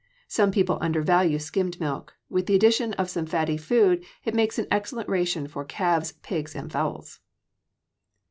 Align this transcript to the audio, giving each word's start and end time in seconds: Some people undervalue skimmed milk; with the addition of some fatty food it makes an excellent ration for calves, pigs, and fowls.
Some 0.27 0.49
people 0.49 0.79
undervalue 0.81 1.37
skimmed 1.37 1.79
milk; 1.79 2.15
with 2.27 2.47
the 2.47 2.55
addition 2.55 2.93
of 2.93 3.07
some 3.07 3.27
fatty 3.27 3.55
food 3.55 4.03
it 4.25 4.33
makes 4.33 4.57
an 4.57 4.65
excellent 4.71 5.07
ration 5.09 5.47
for 5.47 5.63
calves, 5.63 6.13
pigs, 6.23 6.55
and 6.55 6.71
fowls. 6.71 7.19